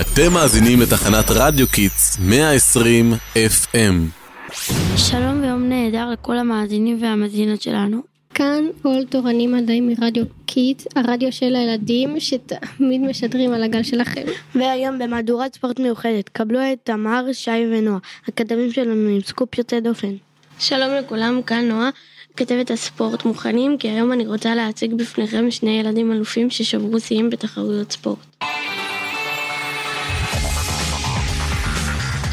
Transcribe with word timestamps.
אתם 0.00 0.32
מאזינים 0.32 0.80
לתחנת 0.80 1.24
רדיו 1.30 1.68
Kids 1.68 2.18
120 2.20 3.12
FM. 3.34 3.76
שלום 4.96 5.42
ויום 5.42 5.68
נהדר 5.68 6.10
לכל 6.10 6.38
המאזינים 6.38 7.02
והמאזינות 7.02 7.62
שלנו. 7.62 8.00
כאן 8.34 8.64
עול 8.82 9.04
תורני 9.04 9.46
מדעי 9.46 9.80
מרדיו 9.80 10.24
Kids, 10.46 10.82
הרדיו 10.96 11.32
של 11.32 11.56
הילדים 11.56 12.20
שתמיד 12.20 13.00
משדרים 13.00 13.52
על 13.52 13.62
הגל 13.62 13.82
שלכם. 13.82 14.22
והיום 14.54 14.98
במהדורת 14.98 15.54
ספורט 15.54 15.80
מיוחדת, 15.80 16.28
קבלו 16.28 16.58
את 16.72 16.78
תמר, 16.84 17.24
שי 17.32 17.50
ונועה, 17.72 17.98
הכתבים 18.28 18.72
שלנו 18.72 19.08
עם 19.08 19.20
סקופ 19.20 19.58
יוצא 19.58 19.80
דופן. 19.80 20.14
שלום 20.58 20.90
לכולם, 20.98 21.42
כאן 21.42 21.68
נועה, 21.68 21.90
כתבת 22.36 22.70
הספורט 22.70 23.24
מוכנים, 23.24 23.78
כי 23.78 23.88
היום 23.88 24.12
אני 24.12 24.26
רוצה 24.26 24.54
להציג 24.54 24.94
בפניכם 24.94 25.50
שני 25.50 25.80
ילדים 25.80 26.12
אלופים 26.12 26.50
ששברו 26.50 27.00
שיאים 27.00 27.30
בתחרויות 27.30 27.92
ספורט. 27.92 28.44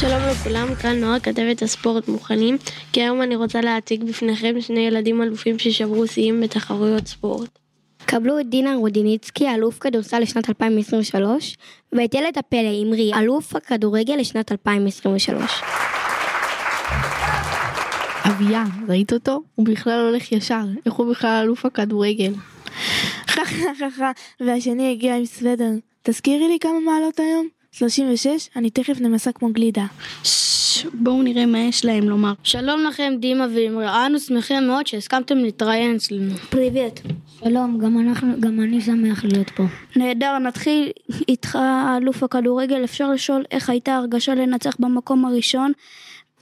שלום 0.00 0.22
לכולם, 0.30 0.74
כאן 0.74 1.00
נועה, 1.00 1.20
כתבת 1.20 1.62
הספורט 1.62 2.08
מוכנים, 2.08 2.56
כי 2.92 3.02
היום 3.02 3.22
אני 3.22 3.36
רוצה 3.36 3.60
להציג 3.60 4.04
בפניכם 4.04 4.60
שני 4.60 4.80
ילדים 4.80 5.22
אלופים 5.22 5.58
ששברו 5.58 6.06
שיאים 6.06 6.40
בתחרויות 6.40 7.06
ספורט. 7.06 7.58
קבלו 8.06 8.40
את 8.40 8.48
דינה 8.48 8.74
רודיניצקי, 8.74 9.48
אלוף 9.54 9.78
כדורסל 9.78 10.18
לשנת 10.18 10.48
2023, 10.48 11.56
ואת 11.92 12.14
ילד 12.14 12.38
הפלא 12.38 12.82
אמרי, 12.82 13.12
אלוף 13.14 13.56
הכדורגל 13.56 14.14
לשנת 14.14 14.52
2023. 14.52 15.62
אביה, 18.24 18.64
ראית 18.88 19.12
אותו? 19.12 19.40
הוא 19.54 19.66
בכלל 19.66 20.00
הולך 20.08 20.32
ישר, 20.32 20.64
איך 20.86 20.94
הוא 20.94 21.10
בכלל 21.10 21.40
אלוף 21.42 21.64
הכדורגל? 21.64 22.32
חכככה, 23.34 24.10
והשני 24.40 24.92
הגיע 24.92 25.16
עם 25.16 25.26
סוודר. 25.26 25.70
תזכירי 26.02 26.48
לי 26.48 26.58
כמה 26.60 26.80
מעלות 26.80 27.20
היום? 27.20 27.48
36, 27.74 28.48
אני 28.56 28.70
תכף 28.70 29.00
נמסה 29.00 29.32
כמו 29.32 29.52
גלידה. 29.52 29.84
בואו 30.94 31.22
נראה 31.22 31.46
מה 31.46 31.58
יש 31.58 31.84
להם 31.84 32.08
לומר. 32.08 32.32
שלום 32.42 32.84
לכם, 32.84 33.12
דימה 33.20 33.46
ואמרי, 33.54 33.86
אנו 34.06 34.20
שמחים 34.20 34.66
מאוד 34.66 34.86
שהסכמתם 34.86 35.38
להתראיין 35.38 35.96
אצלנו. 35.96 36.34
привет. 36.50 37.00
שלום, 37.44 37.78
גם, 37.78 37.98
אנחנו, 37.98 38.40
גם 38.40 38.60
אני 38.60 38.80
שמח 38.80 39.24
להיות 39.24 39.50
פה. 39.50 39.62
נהדר, 39.96 40.38
נתחיל 40.38 40.90
איתך, 41.28 41.58
אלוף 41.96 42.22
הכדורגל. 42.22 42.84
אפשר 42.84 43.10
לשאול 43.10 43.44
איך 43.50 43.70
הייתה 43.70 43.96
הרגשה 43.96 44.34
לנצח 44.34 44.76
במקום 44.78 45.24
הראשון 45.24 45.72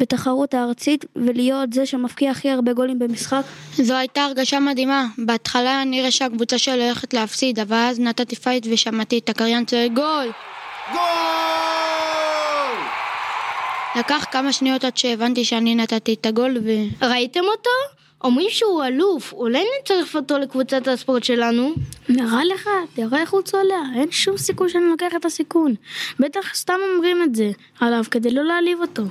בתחרות 0.01 0.55
הארצית 0.55 1.05
ולהיות 1.17 1.73
זה 1.73 1.87
שמבקיע 1.87 2.31
הכי 2.31 2.51
הרבה 2.51 2.73
גולים 2.73 2.98
במשחק? 2.98 3.42
זו 3.75 3.95
הייתה 3.95 4.23
הרגשה 4.23 4.61
מדהימה. 4.61 5.07
בהתחלה 5.19 5.85
נראה 5.87 6.11
שהקבוצה 6.11 6.59
שלי 6.59 6.85
הולכת 6.85 7.14
להפסיד, 7.14 7.59
אבל 7.59 7.77
אז 7.77 8.01
נתתי 8.01 8.37
fight 8.37 8.67
ושמעתי 8.70 9.19
את 9.19 9.29
הקריין 9.29 9.64
צועק 9.64 9.92
גול! 9.92 10.29
גול! 10.91 11.03
לקח 13.97 14.27
כמה 14.31 14.53
שניות 14.53 14.85
עד 14.85 14.97
שהבנתי 14.97 15.45
שאני 15.45 15.75
נתתי 15.75 16.15
את 16.15 16.27
הגול 16.27 16.59
ו... 16.65 16.71
ראיתם 17.03 17.41
אותו? 17.45 17.71
אומרים 18.25 18.51
שהוא 18.51 18.85
אלוף, 18.85 19.33
אולי 19.33 19.65
נצרף 19.81 20.17
אותו 20.17 20.39
לקבוצת 20.39 20.89
הספורט 20.89 21.25
שלנו? 21.25 21.75
נראה 22.09 22.45
לך? 22.45 22.69
תראה 22.95 23.21
איך 23.21 23.33
הוא 23.33 23.43
צולע, 23.43 23.83
אין 23.97 24.11
שום 24.11 24.37
סיכוי 24.37 24.71
שאני 24.71 24.85
לוקח 24.85 25.13
את 25.17 25.25
הסיכון. 25.25 25.75
בטח 26.21 26.55
סתם 26.55 26.79
אומרים 26.95 27.23
את 27.23 27.35
זה 27.35 27.51
עליו 27.81 28.05
כדי 28.11 28.31
לא 28.31 28.45
להעליב 28.45 28.81
אותו. 28.81 29.03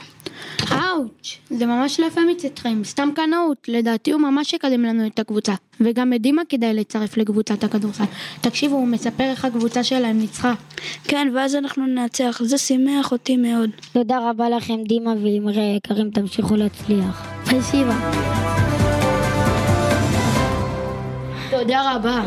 אאוץ', 0.72 1.38
זה 1.50 1.66
ממש 1.66 2.00
לא 2.00 2.06
יפה 2.06 2.22
מצדכם, 2.32 2.84
סתם 2.84 3.10
קנאות, 3.16 3.58
לדעתי 3.68 4.12
הוא 4.12 4.22
ממש 4.22 4.54
יקדם 4.54 4.82
לנו 4.84 5.08
את 5.08 5.20
הקבוצה. 5.20 5.54
וגם 5.80 6.14
את 6.14 6.22
דימה 6.22 6.42
כדאי 6.50 6.74
לצרף 6.74 7.18
לקבוצת 7.18 7.64
הכדורסל. 7.64 8.04
תקשיבו, 8.42 8.76
הוא 8.76 8.88
מספר 8.88 9.24
איך 9.24 9.46
הקבוצה 9.46 9.84
שלהם 9.84 10.20
ניצחה. 10.20 10.54
כן, 11.04 11.28
ואז 11.36 11.56
אנחנו 11.56 11.88
ננצח, 11.88 12.42
זה 12.44 12.58
שימח 12.58 13.12
אותי 13.12 13.38
מאוד. 13.38 13.70
תודה 13.94 14.30
רבה 14.30 14.50
לכם, 14.50 14.84
דימה 14.88 15.14
ואמרי 15.24 15.62
היקרים, 15.62 16.12
תמשיכו 16.12 16.56
להצליח. 16.56 17.28
פסיבה. 17.46 18.12
תודה 21.52 21.96
רבה. 21.96 22.22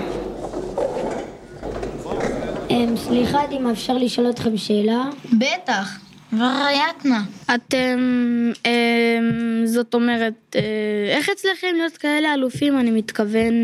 אמ, 2.71 2.97
סליחה, 2.97 3.39
דימה, 3.51 3.73
אפשר 3.73 3.95
לשאול 3.95 4.31
אתכם 4.31 4.57
שאלה? 4.57 5.05
בטח, 5.33 5.99
ורייתנה. 6.39 7.23
אתם, 7.55 7.99
אמ, 8.67 9.67
זאת 9.67 9.95
אומרת, 9.95 10.57
אה, 10.57 11.17
איך 11.17 11.31
אצלכם 11.31 11.67
להיות 11.77 11.97
כאלה 11.97 12.35
אלופים? 12.35 12.79
אני 12.79 12.91
מתכוון, 12.91 13.55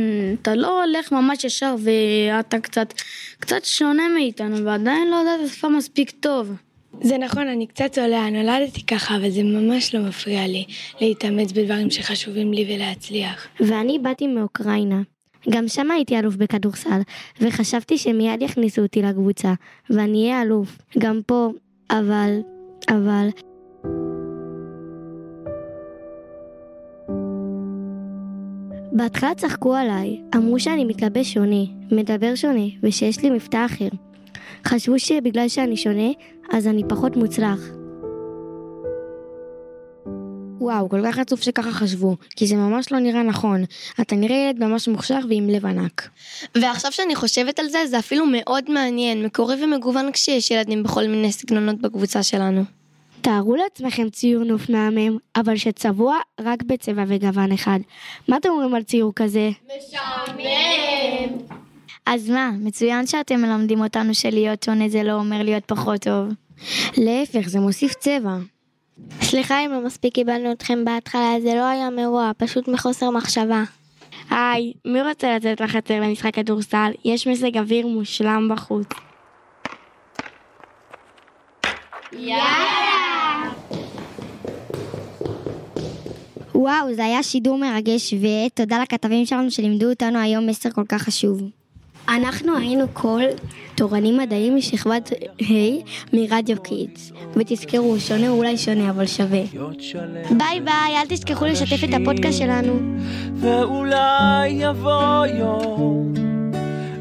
אתה 0.42 0.54
לא 0.54 0.84
הולך 0.84 1.12
ממש 1.12 1.44
ישר 1.44 1.74
ואתה 1.78 2.60
קצת, 2.60 2.94
קצת 3.40 3.64
שונה 3.64 4.02
מאיתנו 4.14 4.64
ועדיין 4.64 5.10
לא 5.10 5.16
יודעת 5.16 5.48
שפה 5.48 5.68
מספיק 5.68 6.10
טוב. 6.10 6.52
זה 7.02 7.18
נכון, 7.18 7.48
אני 7.48 7.66
קצת 7.66 7.92
צולע, 7.92 8.30
נולדתי 8.30 8.86
ככה, 8.86 9.16
אבל 9.16 9.30
זה 9.30 9.42
ממש 9.42 9.94
לא 9.94 10.00
מפריע 10.00 10.46
לי 10.46 10.64
להתאמץ 11.00 11.52
בדברים 11.52 11.90
שחשובים 11.90 12.52
לי 12.52 12.74
ולהצליח. 12.74 13.46
ואני 13.60 13.98
באתי 13.98 14.26
מאוקראינה. 14.26 15.00
גם 15.50 15.68
שם 15.68 15.90
הייתי 15.90 16.18
אלוף 16.18 16.36
בכדורסל, 16.36 17.00
וחשבתי 17.40 17.98
שמיד 17.98 18.42
יכניסו 18.42 18.82
אותי 18.82 19.02
לקבוצה, 19.02 19.52
ואני 19.90 20.24
אהיה 20.24 20.42
אלוף. 20.42 20.78
גם 20.98 21.20
פה, 21.26 21.50
אבל... 21.90 22.40
אבל... 22.90 23.28
בהתחלה 28.92 29.34
צחקו 29.34 29.74
עליי, 29.74 30.20
אמרו 30.36 30.60
שאני 30.60 30.84
מתלבש 30.84 31.32
שונה, 31.32 31.64
מדבר 31.92 32.34
שונה, 32.34 32.66
ושיש 32.82 33.22
לי 33.22 33.30
מבטא 33.30 33.66
אחר. 33.66 33.88
חשבו 34.66 34.98
שבגלל 34.98 35.48
שאני 35.48 35.76
שונה, 35.76 36.08
אז 36.52 36.66
אני 36.66 36.82
פחות 36.88 37.16
מוצלח. 37.16 37.60
וואו, 40.60 40.88
כל 40.88 41.00
כך 41.04 41.18
עצוב 41.18 41.40
שככה 41.40 41.72
חשבו, 41.72 42.16
כי 42.36 42.46
זה 42.46 42.56
ממש 42.56 42.92
לא 42.92 42.98
נראה 42.98 43.22
נכון. 43.22 43.64
אתה 44.00 44.16
נראה 44.16 44.36
ילד 44.36 44.64
ממש 44.64 44.88
מוכשר 44.88 45.18
ועם 45.28 45.48
לב 45.48 45.66
ענק. 45.66 46.08
ועכשיו 46.54 46.92
שאני 46.92 47.14
חושבת 47.16 47.58
על 47.58 47.68
זה, 47.68 47.78
זה 47.86 47.98
אפילו 47.98 48.26
מאוד 48.32 48.70
מעניין, 48.70 49.24
מקורי 49.24 49.64
ומגוון 49.64 50.12
כשיש 50.12 50.50
ילדים 50.50 50.82
בכל 50.82 51.06
מיני 51.06 51.32
סגנונות 51.32 51.80
בקבוצה 51.80 52.22
שלנו. 52.22 52.79
תארו 53.20 53.56
לעצמכם 53.56 54.10
ציור 54.10 54.44
נוף 54.44 54.70
מהמם, 54.70 55.18
אבל 55.36 55.56
שצבוע 55.56 56.16
רק 56.40 56.62
בצבע 56.62 57.04
וגוון 57.06 57.52
אחד. 57.52 57.78
מה 58.28 58.36
אתם 58.36 58.48
אומרים 58.48 58.74
על 58.74 58.82
ציור 58.82 59.12
כזה? 59.16 59.50
משעמם! 59.66 61.38
אז 62.06 62.30
מה, 62.30 62.50
מצוין 62.60 63.06
שאתם 63.06 63.40
מלמדים 63.40 63.80
אותנו 63.80 64.14
שלהיות 64.14 64.62
שונה 64.62 64.88
זה 64.88 65.02
לא 65.02 65.12
אומר 65.12 65.42
להיות 65.42 65.64
פחות 65.64 66.00
טוב. 66.00 66.28
להפך, 66.96 67.48
זה 67.48 67.60
מוסיף 67.60 67.94
צבע. 67.94 68.36
סליחה 69.22 69.64
אם 69.64 69.70
לא 69.70 69.80
מספיק 69.80 70.14
קיבלנו 70.14 70.52
אתכם 70.52 70.84
בהתחלה, 70.84 71.34
זה 71.42 71.54
לא 71.54 71.64
היה 71.64 71.90
מרוע, 71.90 72.30
פשוט 72.36 72.68
מחוסר 72.68 73.10
מחשבה. 73.10 73.62
היי, 74.30 74.72
מי 74.84 75.02
רוצה 75.02 75.36
לצאת 75.36 75.60
לחצר 75.60 76.00
למשחק 76.00 76.34
כדורסל? 76.34 76.90
יש 77.04 77.26
מזג 77.26 77.58
אוויר 77.58 77.86
מושלם 77.86 78.48
בחוץ. 78.52 78.86
וואו, 86.60 86.94
זה 86.94 87.04
היה 87.04 87.22
שידור 87.22 87.58
מרגש, 87.58 88.14
ותודה 88.14 88.82
לכתבים 88.82 89.26
שלנו 89.26 89.50
שלימדו 89.50 89.90
אותנו 89.90 90.18
היום 90.18 90.46
מסר 90.46 90.70
כל 90.70 90.84
כך 90.88 91.02
חשוב. 91.02 91.42
אנחנו 92.08 92.56
היינו 92.56 92.84
כל 92.92 93.22
תורנים 93.74 94.16
מדעיים 94.16 94.56
משכבת 94.56 95.10
ה' 95.40 95.54
מרדיו 96.12 96.62
קידס. 96.62 97.12
ותזכרו, 97.36 98.00
שונה 98.00 98.28
אולי 98.28 98.58
שונה, 98.58 98.90
אבל 98.90 99.06
שווה. 99.06 99.42
ביי 100.38 100.60
ביי, 100.60 100.96
אל 100.96 101.06
תשכחו 101.08 101.44
לשתף 101.44 101.84
את 101.84 102.00
הפודקאסט 102.00 102.38
שלנו. 102.38 102.72
ואולי 103.34 104.48
יבוא 104.48 105.26
יום 105.26 106.12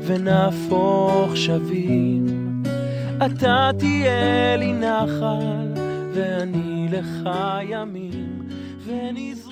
ונהפוך 0.04 1.38
שווים. 1.38 2.28
אתה 3.26 3.70
תהיה 3.80 4.56
לי 4.58 4.74
נחל 4.74 5.74
ואני 6.14 6.88
לך 6.92 7.30
ימים 7.70 8.30
ונזרום 8.86 9.49